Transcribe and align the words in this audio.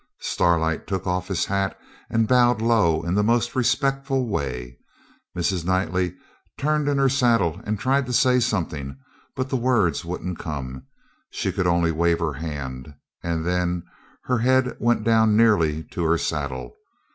Starlight 0.21 0.87
took 0.87 1.05
off 1.05 1.27
his 1.27 1.45
hat 1.45 1.77
and 2.09 2.27
bowed 2.27 2.59
low 2.59 3.03
in 3.03 3.13
the 3.13 3.21
most 3.21 3.55
respectful 3.55 4.27
way. 4.27 4.79
Mrs. 5.37 5.63
Knightley 5.63 6.15
turned 6.57 6.87
in 6.89 6.97
her 6.97 7.07
saddle 7.07 7.61
and 7.65 7.79
tried 7.79 8.07
to 8.07 8.13
say 8.13 8.39
something, 8.39 8.97
but 9.35 9.49
the 9.49 9.55
words 9.57 10.03
wouldn't 10.03 10.39
come 10.39 10.87
she 11.29 11.51
could 11.51 11.67
only 11.67 11.91
wave 11.91 12.17
her 12.17 12.33
hand 12.33 12.95
and 13.21 13.45
then 13.45 13.83
her 14.23 14.39
head 14.39 14.75
went 14.79 15.03
down 15.03 15.37
nearly 15.37 15.83
to 15.91 16.03
her 16.05 16.17
saddle. 16.17 16.75